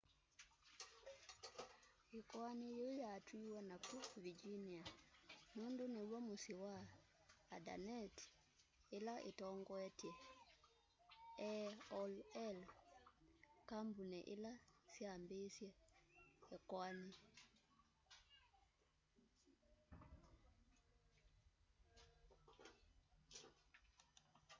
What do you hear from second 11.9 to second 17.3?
aol kambuni ila yambiisye ikoani